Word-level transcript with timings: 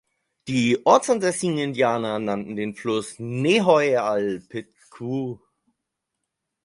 Die 0.47 0.83
ortsansässigen 0.83 1.59
Indianer 1.59 2.17
nannten 2.17 2.55
den 2.55 2.73
Fluss 2.73 3.19
"Ne-hoi-al-pit-kwu". 3.19 5.37